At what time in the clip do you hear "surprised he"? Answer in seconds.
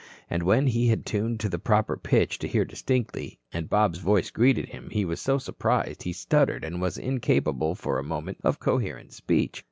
5.37-6.11